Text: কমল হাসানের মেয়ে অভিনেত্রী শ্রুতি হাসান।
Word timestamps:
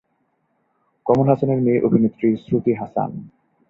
কমল 1.05 1.27
হাসানের 1.29 1.59
মেয়ে 1.65 1.83
অভিনেত্রী 1.87 2.27
শ্রুতি 2.43 2.71
হাসান। 2.73 3.09